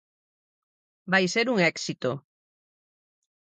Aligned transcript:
Vai 1.13 1.21
ser 1.35 1.45
un 1.53 1.57
éxito. 1.71 2.11